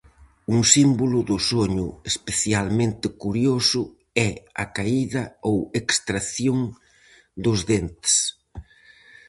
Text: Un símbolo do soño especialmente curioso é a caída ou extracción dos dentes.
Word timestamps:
Un 0.55 0.61
símbolo 0.73 1.19
do 1.29 1.37
soño 1.51 1.87
especialmente 2.11 3.05
curioso 3.23 3.81
é 4.27 4.29
a 4.63 4.65
caída 4.77 5.23
ou 5.49 5.57
extracción 5.79 6.59
dos 7.43 7.59
dentes. 7.71 8.15